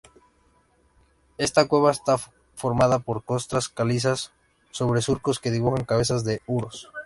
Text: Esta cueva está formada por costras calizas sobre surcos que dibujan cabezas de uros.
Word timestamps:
Esta 1.37 1.67
cueva 1.67 1.91
está 1.91 2.17
formada 2.55 2.97
por 2.97 3.23
costras 3.23 3.69
calizas 3.69 4.31
sobre 4.71 5.03
surcos 5.03 5.39
que 5.39 5.51
dibujan 5.51 5.85
cabezas 5.85 6.23
de 6.23 6.41
uros. 6.47 6.89